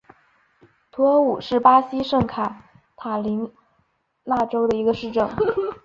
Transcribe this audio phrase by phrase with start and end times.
[0.89, 2.63] 图尔武是巴西圣卡
[2.97, 3.53] 塔琳
[4.23, 5.29] 娜州的一个市镇。